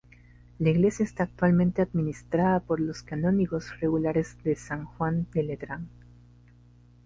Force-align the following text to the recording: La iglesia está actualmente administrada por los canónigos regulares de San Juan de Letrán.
La 0.57 0.71
iglesia 0.71 1.03
está 1.05 1.25
actualmente 1.25 1.79
administrada 1.83 2.59
por 2.59 2.79
los 2.79 3.03
canónigos 3.03 3.79
regulares 3.81 4.35
de 4.43 4.55
San 4.55 4.85
Juan 4.85 5.27
de 5.31 5.43
Letrán. 5.43 5.89